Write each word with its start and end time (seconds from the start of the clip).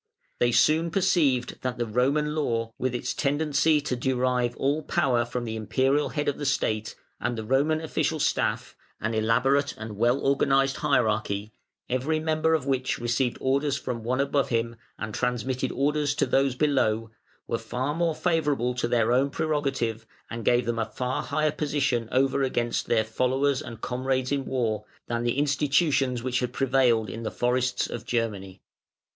They 0.39 0.51
soon 0.51 0.89
perceived 0.89 1.59
that 1.61 1.77
the 1.77 1.85
Roman 1.85 2.33
law, 2.33 2.73
with 2.79 2.95
its 2.95 3.13
tendency 3.13 3.79
to 3.81 3.95
derive 3.95 4.57
all 4.57 4.81
power 4.81 5.25
from 5.25 5.45
the 5.45 5.55
Imperial 5.55 6.09
head 6.09 6.27
of 6.27 6.39
the 6.39 6.45
State, 6.47 6.95
and 7.19 7.37
the 7.37 7.43
Roman 7.43 7.79
official 7.79 8.19
staff, 8.19 8.75
an 8.99 9.13
elaborate 9.13 9.75
and 9.77 9.97
well 9.97 10.19
organised 10.25 10.77
hierarchy, 10.77 11.53
every 11.87 12.19
member 12.19 12.55
of 12.55 12.65
which 12.65 12.97
received 12.97 13.37
orders 13.39 13.77
from 13.77 14.01
one 14.03 14.19
above 14.19 14.49
him 14.49 14.75
and 14.97 15.13
transmitted 15.13 15.71
orders 15.71 16.15
to 16.15 16.25
those 16.25 16.55
below, 16.55 17.11
were 17.45 17.59
far 17.59 17.93
more 17.93 18.15
favourable 18.15 18.73
to 18.73 18.87
their 18.87 19.11
own 19.11 19.29
prerogative 19.29 20.07
and 20.31 20.43
gave 20.43 20.65
them 20.65 20.79
a 20.79 20.85
far 20.85 21.21
higher 21.21 21.51
position 21.51 22.09
over 22.11 22.41
against 22.41 22.87
their 22.87 23.03
followers 23.03 23.61
and 23.61 23.81
comrades 23.81 24.31
in 24.31 24.45
war, 24.45 24.83
than 25.05 25.21
the 25.21 25.37
institutions 25.37 26.23
which 26.23 26.39
had 26.39 26.51
prevailed 26.51 27.07
in 27.07 27.21
the 27.21 27.29
forests 27.29 27.87
of 27.87 28.03
Germany. 28.03 28.63